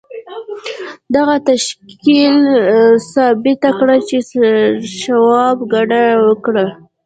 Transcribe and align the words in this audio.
دغه 1.15 1.35
تشکیل 1.49 2.37
ثابته 3.11 3.69
کړه 3.79 3.97
چې 4.07 4.17
شواب 4.99 5.57
ګټه 5.73 6.03
وکړه 6.27 6.65